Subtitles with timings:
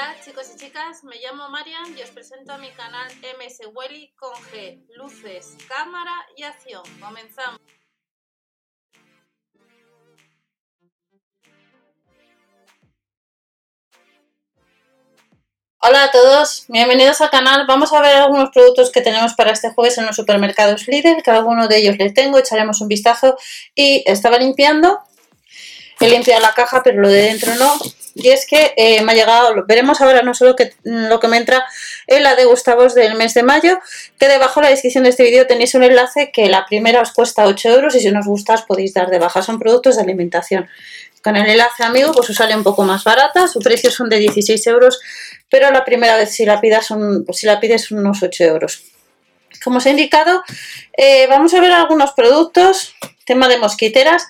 [0.00, 4.14] Hola chicos y chicas, me llamo Marian y os presento a mi canal MS Welly
[4.16, 6.82] con G, luces, cámara y acción.
[6.98, 7.60] Comenzamos.
[15.82, 17.66] Hola a todos, bienvenidos al canal.
[17.66, 21.30] Vamos a ver algunos productos que tenemos para este jueves en los supermercados Lidl, que
[21.30, 23.36] alguno de ellos les tengo, echaremos un vistazo.
[23.74, 25.00] Y estaba limpiando,
[26.00, 27.78] he limpiado la caja, pero lo de dentro no.
[28.22, 31.38] Y es que eh, me ha llegado, veremos ahora no solo que, lo que me
[31.38, 31.64] entra
[32.06, 33.78] en la de Gustavos del mes de mayo,
[34.18, 37.12] que debajo en la descripción de este vídeo tenéis un enlace que la primera os
[37.12, 39.40] cuesta 8 euros y si no os gusta os podéis dar de baja.
[39.42, 40.68] Son productos de alimentación.
[41.22, 44.18] Con el enlace amigo pues os sale un poco más barata, su precio son de
[44.18, 45.00] 16 euros,
[45.48, 48.82] pero la primera vez si la, pidas son, pues si la pides unos 8 euros.
[49.64, 50.42] Como os he indicado,
[50.96, 52.94] eh, vamos a ver algunos productos,
[53.24, 54.26] tema de mosquiteras.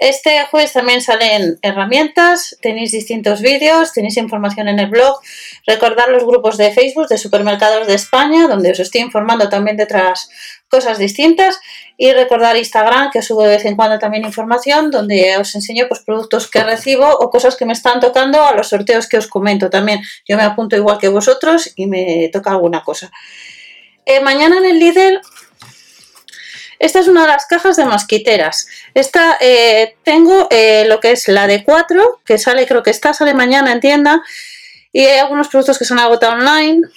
[0.00, 5.20] Este jueves también salen herramientas, tenéis distintos vídeos, tenéis información en el blog.
[5.66, 9.82] Recordad los grupos de Facebook de Supermercados de España, donde os estoy informando también de
[9.82, 10.30] otras
[10.70, 11.60] cosas distintas.
[11.98, 16.00] Y recordar Instagram, que subo de vez en cuando también información, donde os enseño pues,
[16.00, 19.68] productos que recibo o cosas que me están tocando a los sorteos que os comento
[19.68, 20.00] también.
[20.26, 23.10] Yo me apunto igual que vosotros y me toca alguna cosa.
[24.06, 25.20] Eh, mañana en el Lidl
[26.80, 28.66] esta es una de las cajas de mosquiteras.
[28.94, 33.12] Esta eh, tengo eh, lo que es la de 4, que sale, creo que esta
[33.12, 34.22] sale mañana en tienda.
[34.90, 36.88] Y hay algunos productos que se han agotado online.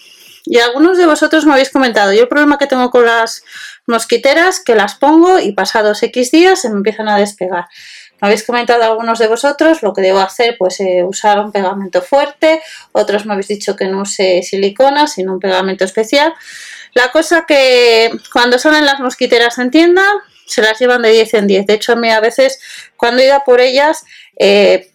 [0.46, 2.14] Y algunos de vosotros me habéis comentado.
[2.14, 3.44] Yo el problema que tengo con las
[3.86, 7.66] mosquiteras, que las pongo y pasados X días se me empiezan a despegar.
[8.24, 12.02] Me habéis comentado algunos de vosotros lo que debo hacer, pues eh, usar un pegamento
[12.02, 12.62] fuerte,
[12.94, 16.34] otros me habéis dicho que no use silicona, sino un pegamento especial.
[16.94, 20.06] La cosa que cuando salen las mosquiteras en tienda,
[20.48, 21.66] se las llevan de 10 en 10.
[21.68, 22.62] De hecho, a mí a veces,
[22.96, 24.06] cuando he ido por ellas,
[24.40, 24.90] eh,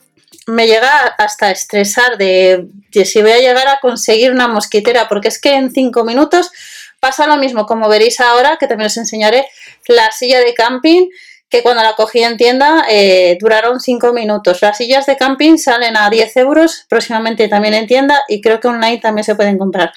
[0.46, 5.28] me llega hasta estresar de, de, si voy a llegar a conseguir una mosquitera, porque
[5.28, 6.50] es que en 5 minutos
[6.98, 9.46] pasa lo mismo, como veréis ahora, que también os enseñaré
[9.86, 11.08] la silla de camping
[11.48, 14.60] que cuando la cogí en tienda eh, duraron 5 minutos.
[14.60, 18.68] Las sillas de camping salen a 10 euros, próximamente también en tienda y creo que
[18.68, 19.92] online también se pueden comprar.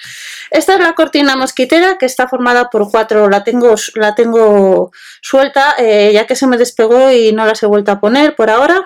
[0.50, 4.92] Esta es la cortina mosquitera que está formada por cuatro, la tengo, la tengo
[5.22, 8.50] suelta eh, ya que se me despegó y no las he vuelto a poner por
[8.50, 8.86] ahora.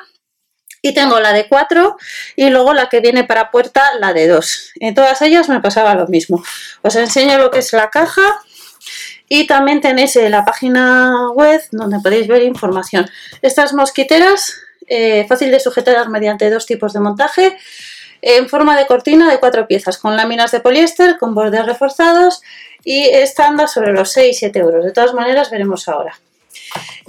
[0.81, 1.97] Y tengo la de 4
[2.35, 4.73] y luego la que viene para puerta, la de 2.
[4.81, 6.43] En todas ellas me pasaba lo mismo.
[6.83, 8.21] Os enseño lo que es la caja
[9.27, 13.09] y también tenéis eh, la página web donde podéis ver información.
[13.41, 14.53] Estas mosquiteras,
[14.87, 17.57] eh, fácil de sujetar mediante dos tipos de montaje,
[18.21, 22.41] en forma de cortina de cuatro piezas, con láminas de poliéster, con bordes reforzados
[22.83, 24.85] y estando sobre los 6-7 euros.
[24.85, 26.17] De todas maneras, veremos ahora.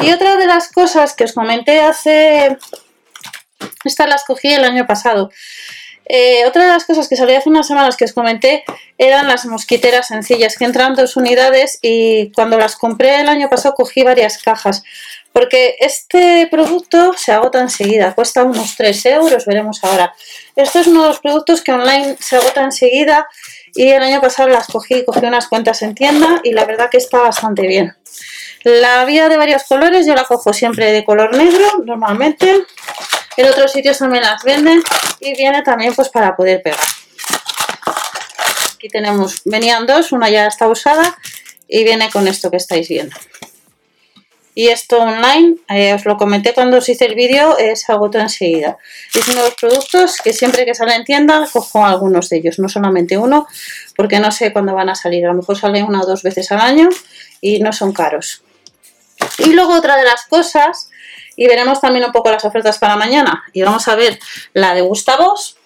[0.02, 2.58] Y otra de las cosas que os comenté hace...
[3.84, 5.30] Estas las cogí el año pasado.
[6.08, 8.64] Eh, otra de las cosas que salió hace unas semanas que os comenté
[8.96, 13.74] eran las mosquiteras sencillas, que entran dos unidades y cuando las compré el año pasado
[13.74, 14.84] cogí varias cajas,
[15.32, 20.14] porque este producto se agota enseguida, cuesta unos 3 euros, veremos ahora.
[20.54, 23.26] Esto es uno de los productos que online se agota enseguida
[23.74, 26.98] y el año pasado las cogí, cogí unas cuentas en tienda y la verdad que
[26.98, 27.94] está bastante bien.
[28.62, 32.64] La vía de varios colores, yo la cojo siempre de color negro, normalmente.
[33.36, 34.82] En otros sitios también las venden
[35.20, 36.80] y viene también pues para poder pegar.
[38.74, 41.16] Aquí tenemos, venían dos, una ya está usada
[41.68, 43.16] y viene con esto que estáis viendo.
[44.58, 48.78] Y esto online, eh, os lo comenté cuando os hice el vídeo, es agotó enseguida.
[49.12, 52.58] Es uno de los productos que siempre que sale en tienda cojo algunos de ellos,
[52.58, 53.46] no solamente uno,
[53.94, 55.26] porque no sé cuándo van a salir.
[55.26, 56.88] A lo mejor salen una o dos veces al año
[57.42, 58.42] y no son caros.
[59.38, 60.88] Y luego otra de las cosas
[61.36, 63.44] y veremos también un poco las ofertas para mañana.
[63.52, 64.18] Y vamos a ver
[64.52, 65.56] la de Gustavos.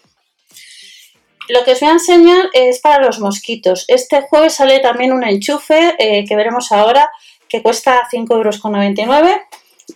[1.48, 3.84] Lo que os voy a enseñar es para los mosquitos.
[3.88, 7.10] Este jueves sale también un enchufe eh, que veremos ahora
[7.48, 9.40] que cuesta 5,99 euros.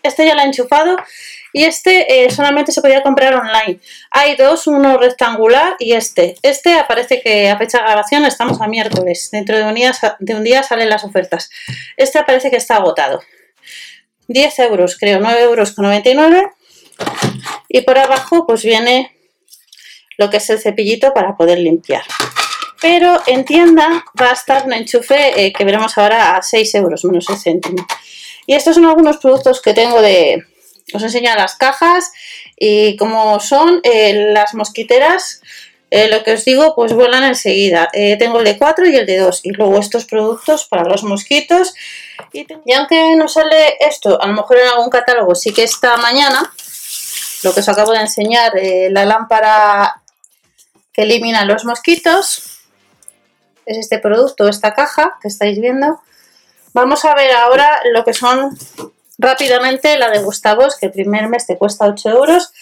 [0.02, 0.96] Este ya lo he enchufado
[1.52, 3.78] y este eh, solamente se podía comprar online.
[4.10, 6.34] Hay dos, uno rectangular y este.
[6.42, 9.28] Este aparece que a fecha de grabación estamos a miércoles.
[9.30, 11.50] Dentro de un día, de un día salen las ofertas.
[11.97, 13.22] Este aparece que está agotado.
[14.28, 16.50] 10 euros, creo, 9 euros con 99.
[17.68, 19.16] Y por abajo pues viene
[20.16, 22.04] lo que es el cepillito para poder limpiar.
[22.80, 27.04] Pero en tienda va a estar un enchufe eh, que veremos ahora a 6 euros
[27.04, 27.86] menos el céntimo.
[28.47, 30.44] Y estos son algunos productos que tengo de...
[30.92, 32.12] Os enseño las cajas
[32.56, 35.41] y como son eh, las mosquiteras
[35.96, 37.88] eh, lo que os digo, pues vuelan enseguida.
[37.92, 39.42] Eh, tengo el de 4 y el de 2.
[39.44, 41.72] Y luego estos productos para los mosquitos.
[42.32, 42.44] Y,
[42.74, 46.52] aunque no sale esto, a lo mejor en algún catálogo sí que esta mañana,
[47.44, 50.02] lo que os acabo de enseñar, eh, la lámpara
[50.92, 52.42] que elimina los mosquitos.
[53.64, 56.00] Es este producto, esta caja que estáis viendo.
[56.72, 58.58] Vamos a ver ahora lo que son
[59.16, 62.52] rápidamente la de Gustavos, que el primer mes te cuesta 8 euros.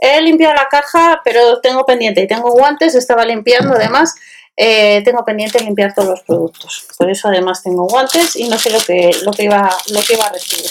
[0.00, 4.14] He limpiado la caja, pero tengo pendiente y tengo guantes, estaba limpiando además.
[4.56, 6.86] Eh, tengo pendiente limpiar todos los productos.
[6.96, 10.14] Por eso además tengo guantes y no sé lo que, lo que, iba, lo que
[10.14, 10.68] iba a recibir.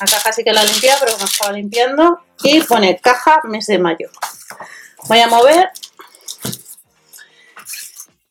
[0.00, 2.20] La caja sí que la limpiado, pero no estaba limpiando.
[2.42, 4.08] Y pone caja mes de mayo.
[5.04, 5.70] Voy a mover.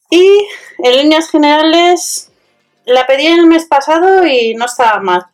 [0.10, 0.48] Y
[0.80, 2.30] en líneas generales
[2.86, 5.28] la pedí el mes pasado y no estaba mal.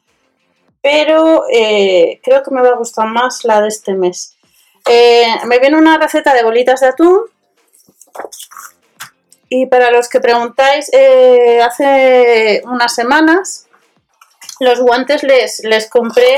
[0.81, 4.34] Pero eh, creo que me va a gustar más la de este mes.
[4.87, 7.21] Eh, me viene una receta de bolitas de atún.
[9.49, 13.67] Y para los que preguntáis, eh, hace unas semanas
[14.59, 16.37] los guantes les, les compré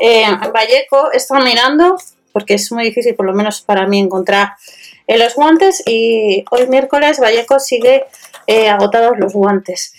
[0.00, 1.12] en Valleco.
[1.12, 1.96] He estado mirando,
[2.32, 4.54] porque es muy difícil, por lo menos para mí, encontrar
[5.06, 5.82] los guantes.
[5.86, 8.04] Y hoy miércoles Valleco sigue
[8.70, 9.94] agotados los guantes.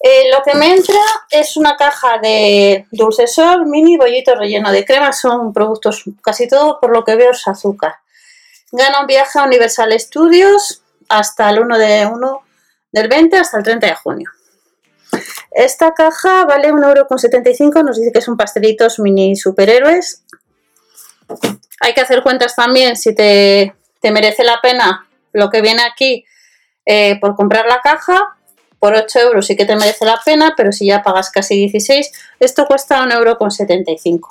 [0.00, 1.00] Eh, lo que me entra
[1.30, 5.12] es una caja de dulce sol, mini bollito relleno de crema.
[5.12, 7.96] Son productos, casi todo por lo que veo es azúcar.
[8.70, 12.42] Gana un viaje a Universal Studios hasta el 1 de 1
[12.92, 14.30] del 20 hasta el 30 de junio.
[15.50, 20.22] Esta caja vale 1,75€, nos dice que son pastelitos mini superhéroes.
[21.80, 26.24] Hay que hacer cuentas también si te, merece la pena lo que viene aquí
[26.86, 28.37] eh, por comprar la caja
[28.78, 32.10] por 8 euros sí que te merece la pena, pero si ya pagas casi 16,
[32.38, 34.28] esto cuesta 1,75 euro.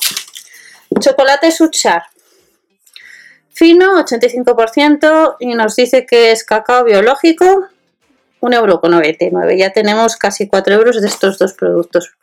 [0.99, 2.03] Chocolate Suchar.
[3.53, 7.67] Fino, 85%, y nos dice que es cacao biológico,
[8.41, 9.51] 1,99 euro.
[9.51, 12.13] Ya tenemos casi 4 euros de estos dos productos.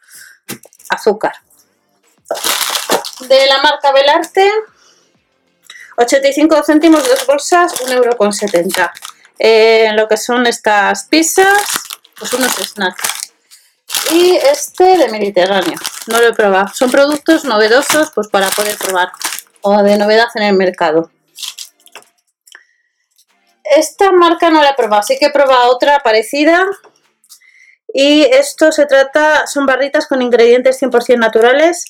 [0.88, 1.32] Azúcar.
[3.29, 4.50] De la marca Belarte,
[5.97, 8.91] 85 céntimos, dos bolsas, 1,70 euro.
[9.38, 11.84] Eh, lo que son estas pizzas,
[12.19, 13.33] pues unos snacks.
[14.13, 16.69] Y este de Mediterráneo, no lo he probado.
[16.75, 19.11] Son productos novedosos pues para poder probar
[19.63, 21.11] o de novedad en el mercado.
[23.65, 26.67] Esta marca no la he probado, sí que he probado otra parecida.
[27.93, 31.85] Y esto se trata, son barritas con ingredientes 100% naturales,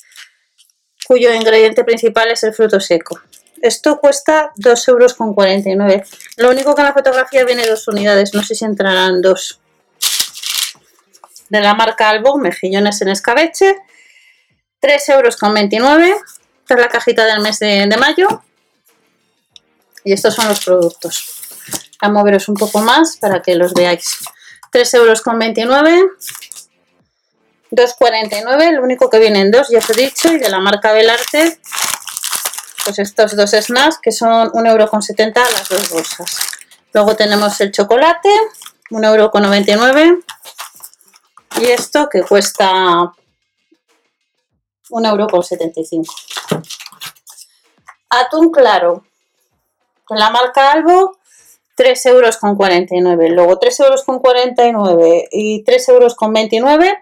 [1.06, 3.20] cuyo ingrediente principal es el fruto seco.
[3.60, 6.10] Esto cuesta 2,49 euros.
[6.36, 9.60] Lo único que en la fotografía viene dos unidades, no sé si entrarán dos
[11.48, 13.76] de la marca Albo, mejillones en escabeche,
[14.80, 15.36] 3,29 euros.
[16.62, 18.42] Esta es la cajita del mes de, mayo.
[20.04, 21.24] Y estos son los productos.
[22.00, 24.18] A moveros un poco más para que los veáis.
[24.72, 25.22] 3,29 euros.
[27.74, 31.58] 2,49, lo único que vienen dos, ya os he dicho, y de la marca Belarte,
[32.84, 36.36] pues estos dos snacks que son 1,70€ las dos bolsas.
[36.92, 38.28] Luego tenemos el chocolate,
[38.90, 40.22] 1,99€,
[41.60, 43.12] y esto que cuesta
[44.90, 46.06] 1,75€.
[48.10, 49.04] Atún claro.
[50.10, 51.16] La marca Albo,
[51.76, 52.38] 3,49 euros.
[53.30, 56.96] Luego 3,49 euros y 3,29 euros.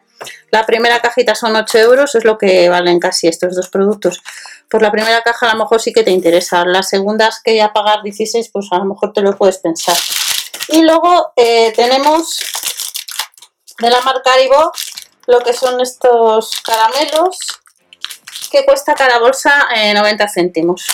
[0.50, 4.22] La primera cajita son 8 euros, es lo que valen casi estos dos productos.
[4.70, 6.64] Pues la primera caja a lo mejor sí que te interesa.
[6.64, 9.96] Las segundas que ya pagar 16, pues a lo mejor te lo puedes pensar.
[10.68, 12.40] Y luego eh, tenemos
[13.78, 14.72] de la marca Haribo
[15.26, 17.38] lo que son estos caramelos
[18.50, 20.86] que cuesta cada bolsa 90 eh, céntimos.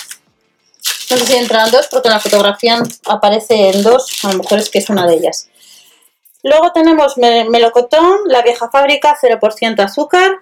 [1.09, 4.59] No sé si entran dos porque en la fotografía aparece en dos, a lo mejor
[4.59, 5.49] es que es una de ellas.
[6.43, 10.39] Luego tenemos melocotón, la vieja fábrica, 0% azúcar.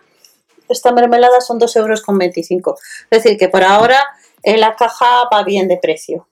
[0.69, 2.79] Esta mermelada son 2,25 euros.
[3.09, 4.05] Es decir, que por ahora
[4.43, 6.27] eh, la caja va bien de precio.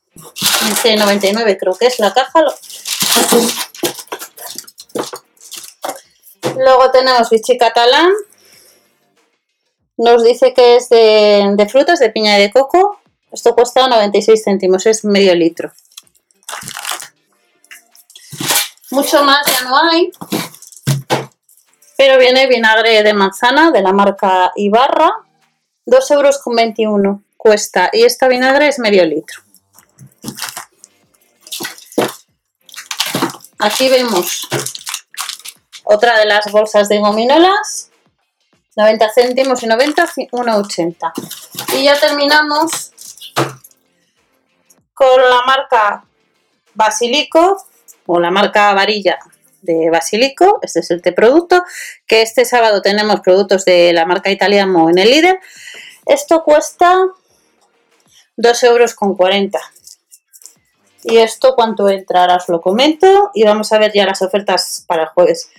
[0.83, 2.43] 99 creo que es la caja.
[6.57, 8.11] Luego tenemos bichi catalán.
[9.97, 12.99] Nos dice que es de, frutas, de piña y de coco.
[13.31, 15.71] Esto cuesta 96 céntimos, es medio litro.
[18.91, 20.11] Mucho más ya no hay.
[21.97, 25.11] Pero viene vinagre de manzana de la marca Ibarra.
[25.85, 27.89] 2,21 euros cuesta.
[27.93, 29.41] Y esta vinagre es medio litro.
[33.59, 34.47] Aquí vemos
[35.85, 37.91] otra de las bolsas de gominolas,
[38.75, 41.13] 90 céntimos y 90, 1,80.
[41.75, 42.91] Y ya terminamos
[44.93, 46.05] con la marca
[46.73, 47.63] Basilico
[48.05, 49.17] o la marca varilla
[49.61, 51.63] de Basilico, este es el producto,
[52.05, 55.39] que este sábado tenemos productos de la marca italiano en el líder.
[56.05, 56.97] Esto cuesta
[58.37, 58.95] 2,40 euros.
[61.03, 62.35] ¿Y esto cuánto entrará?
[62.35, 65.49] Os lo comento y vamos a ver ya las ofertas para el jueves.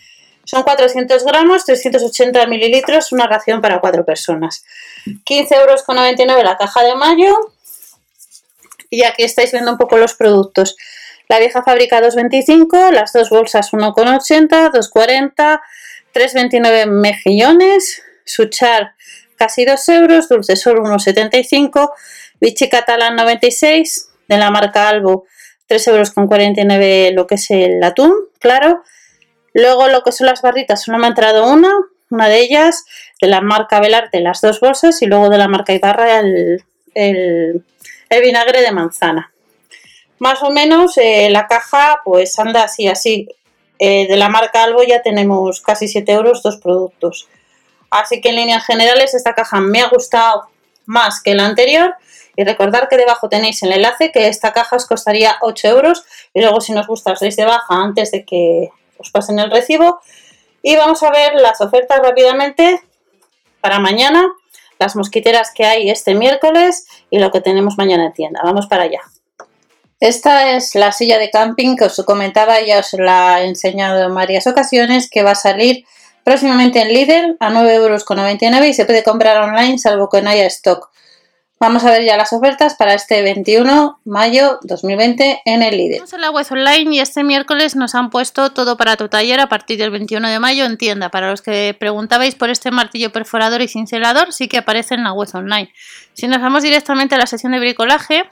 [0.47, 4.65] Son 400 gramos, 380 mililitros, una ración para cuatro personas.
[5.25, 7.37] 15 euros con 99 la caja de mayo.
[8.89, 10.77] Y aquí estáis viendo un poco los productos.
[11.29, 15.61] La vieja fábrica 2,25, las dos bolsas 1,80, 2,40,
[16.15, 18.95] 3,29 mejillones, Suchar
[19.35, 21.91] casi 2 euros, Dulce Sol 1,75,
[22.41, 25.27] Vichy Catalán 96, de la marca Albo
[25.67, 28.85] 3 euros con 49 lo que es el atún, claro.
[29.57, 31.73] Luego lo que son las barritas, solo me ha entrado una,
[32.11, 32.85] una de ellas,
[33.23, 37.65] de la marca Belarte, las dos bolsas, y luego de la marca Ibarra el, el,
[38.11, 39.33] vinagre de manzana.
[40.19, 43.29] Más o menos eh, la caja pues anda así, así.
[43.79, 47.27] Eh, de la marca Albo ya tenemos casi 7 euros dos productos.
[47.89, 50.49] Así que en líneas generales esta caja me ha gustado
[50.85, 51.95] más que la anterior.
[52.37, 56.05] Y recordar que debajo tenéis el enlace que esta caja os costaría 8 euros.
[56.35, 59.51] Y luego si nos gusta os deis de baja antes de que os pasen el
[59.51, 60.01] recibo.
[60.63, 62.81] Y vamos a ver las ofertas rápidamente
[63.61, 64.27] para mañana,
[64.79, 68.41] las mosquiteras que hay este miércoles y lo que tenemos mañana en tienda.
[68.43, 69.01] Vamos para allá.
[70.01, 74.15] Esta es la silla de camping que os comentaba, ya os la he enseñado en
[74.15, 75.87] varias ocasiones, que va a salir
[76.23, 80.47] próximamente en Lidl a 9,99 euros y se puede comprar online salvo que no haya
[80.47, 80.91] stock.
[81.59, 86.03] Vamos a ver ya las ofertas para este 21 de mayo 2020 en el líder.
[86.03, 89.41] Estamos en la web online y este miércoles nos han puesto todo para tu taller
[89.41, 91.09] a partir del 21 de mayo en tienda.
[91.09, 95.15] Para los que preguntabais por este martillo perforador y cincelador, sí que aparece en la
[95.15, 95.73] web online.
[96.13, 98.25] Si nos vamos directamente a la sección de bricolaje,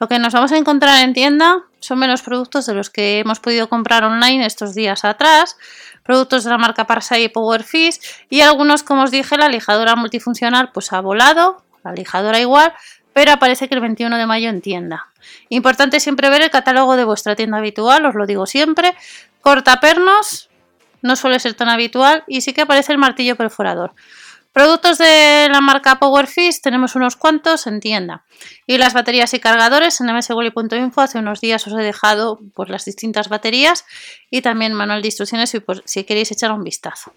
[0.00, 3.38] lo que nos vamos a encontrar en tienda son menos productos de los que hemos
[3.38, 5.56] podido comprar online estos días atrás,
[6.02, 10.72] productos de la marca Parsai y Powerfish y algunos, como os dije, la lijadora multifuncional
[10.72, 12.72] pues ha volado, la lijadora igual,
[13.12, 15.06] pero aparece que el 21 de mayo en tienda.
[15.48, 18.94] Importante siempre ver el catálogo de vuestra tienda habitual, os lo digo siempre.
[19.40, 20.50] Cortapernos,
[21.02, 23.94] no suele ser tan habitual y sí que aparece el martillo perforador.
[24.52, 28.24] Productos de la marca Powerfish tenemos unos cuantos en tienda.
[28.66, 32.86] Y las baterías y cargadores en mswally.info hace unos días os he dejado pues, las
[32.86, 33.84] distintas baterías
[34.30, 37.12] y también manual de instrucciones si, si queréis echar un vistazo.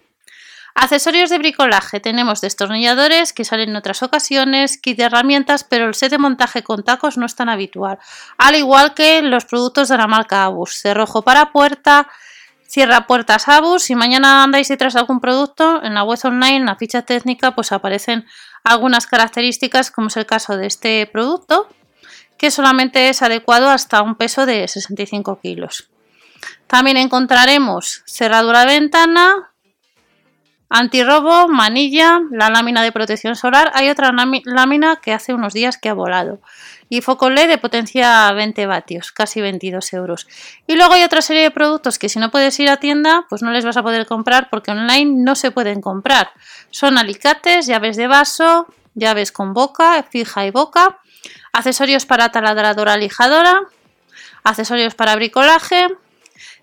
[0.74, 2.00] Accesorios de bricolaje.
[2.00, 6.62] Tenemos destornilladores que salen en otras ocasiones, kit de herramientas, pero el set de montaje
[6.62, 7.98] con tacos no es tan habitual.
[8.38, 10.80] Al igual que los productos de la marca Abus.
[10.80, 12.08] Cerrojo para puerta,
[12.66, 13.82] cierra puertas Abus.
[13.82, 17.54] Si mañana andáis detrás de algún producto, en la web online, en la ficha técnica,
[17.54, 18.26] pues aparecen
[18.62, 21.68] algunas características, como es el caso de este producto,
[22.38, 25.90] que solamente es adecuado hasta un peso de 65 kilos.
[26.66, 29.49] También encontraremos cerradura de ventana,
[30.72, 33.72] Antirrobo, manilla, la lámina de protección solar.
[33.74, 34.12] Hay otra
[34.44, 36.40] lámina que hace unos días que ha volado.
[36.88, 40.28] Y foco LED de potencia 20 vatios, casi 22 euros.
[40.68, 43.42] Y luego hay otra serie de productos que si no puedes ir a tienda, pues
[43.42, 46.30] no les vas a poder comprar porque online no se pueden comprar.
[46.70, 51.00] Son alicates, llaves de vaso, llaves con boca, fija y boca,
[51.52, 53.62] accesorios para taladradora lijadora,
[54.44, 55.88] accesorios para bricolaje,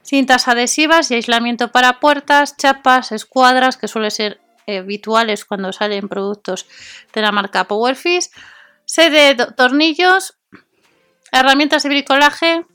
[0.08, 6.66] cintas adhesivas y aislamiento para puertas, chapas, escuadras, que suelen ser habituales cuando salen productos
[7.14, 8.30] de la marca Powerfish,
[8.86, 10.38] set de tornillos,
[11.32, 12.66] herramientas de bricolaje,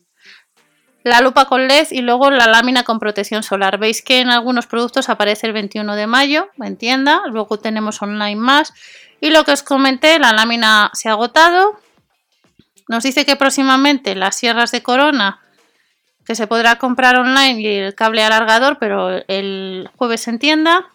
[1.05, 3.79] la lupa con LED y luego la lámina con protección solar.
[3.79, 8.37] Veis que en algunos productos aparece el 21 de mayo en tienda, luego tenemos online
[8.37, 8.73] más
[9.21, 11.81] y lo que os comenté, la lámina se ha agotado.
[12.89, 15.42] Nos dice que próximamente las sierras de corona
[16.25, 20.87] que se podrá comprar online y el cable alargador, pero el jueves en tienda.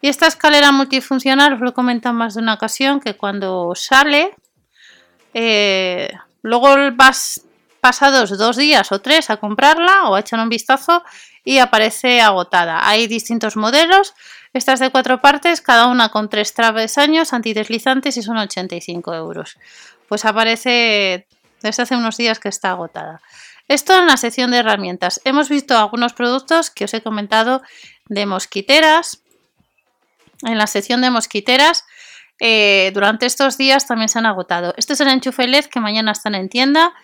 [0.00, 4.30] Y esta escalera multifuncional, os lo he comentado más de una ocasión, que cuando sale,
[5.34, 6.10] eh,
[6.42, 7.42] luego vas
[7.80, 11.02] pasados dos días o tres a comprarla o a echar un vistazo
[11.44, 12.86] y aparece agotada.
[12.88, 14.14] Hay distintos modelos,
[14.52, 19.56] estas de cuatro partes, cada una con tres travesaños antideslizantes y son 85 euros.
[20.08, 21.26] Pues aparece
[21.62, 23.20] desde hace unos días que está agotada.
[23.68, 25.20] Esto en la sección de herramientas.
[25.24, 27.62] Hemos visto algunos productos que os he comentado
[28.08, 29.22] de mosquiteras.
[30.42, 31.84] En la sección de mosquiteras
[32.40, 34.72] eh, durante estos días también se han agotado.
[34.78, 36.94] Este es el enchufe LED que mañana están en tienda.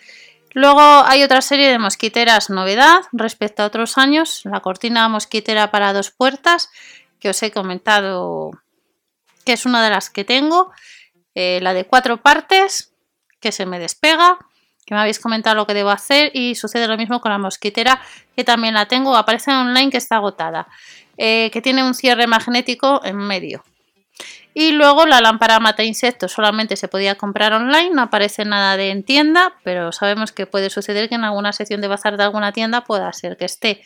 [0.52, 4.42] Luego hay otra serie de mosquiteras novedad respecto a otros años.
[4.44, 6.70] La cortina mosquitera para dos puertas
[7.20, 8.52] que os he comentado
[9.44, 10.72] que es una de las que tengo.
[11.34, 12.94] Eh, la de cuatro partes
[13.40, 14.38] que se me despega
[14.84, 18.00] que me habéis comentado lo que debo hacer y sucede lo mismo con la mosquitera
[18.36, 20.66] que también la tengo, aparece online que está agotada,
[21.16, 23.64] eh, que tiene un cierre magnético en medio.
[24.56, 28.90] Y luego la lámpara mata insectos solamente se podía comprar online, no aparece nada de
[28.90, 32.52] en tienda, pero sabemos que puede suceder que en alguna sección de bazar de alguna
[32.52, 33.82] tienda pueda ser que esté.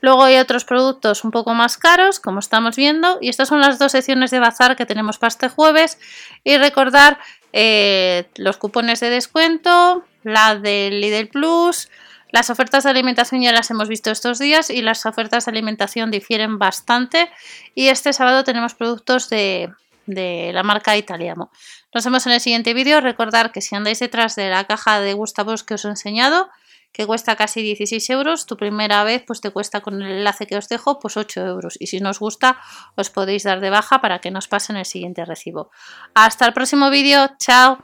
[0.00, 3.78] Luego hay otros productos un poco más caros, como estamos viendo, y estas son las
[3.78, 5.98] dos secciones de bazar que tenemos para este jueves.
[6.44, 7.18] Y recordar
[7.52, 11.88] eh, los cupones de descuento, la del Lidl Plus,
[12.30, 16.10] las ofertas de alimentación ya las hemos visto estos días y las ofertas de alimentación
[16.10, 17.30] difieren bastante.
[17.74, 19.72] Y este sábado tenemos productos de,
[20.06, 21.50] la marca Italiamo.
[21.94, 23.00] Nos vemos en el siguiente vídeo.
[23.00, 26.50] Recordar que si andáis detrás de la caja de Gustavos que os he enseñado,
[26.92, 30.56] que cuesta casi 16 euros, tu primera vez pues te cuesta con el enlace que
[30.56, 31.76] os dejo pues 8 euros.
[31.78, 32.58] Y si no os gusta,
[32.96, 35.70] os podéis dar de baja para que nos pasen el siguiente recibo.
[36.14, 37.30] Hasta el próximo vídeo.
[37.38, 37.78] Chao.